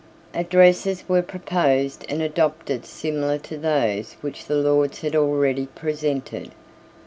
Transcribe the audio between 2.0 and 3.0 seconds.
and adopted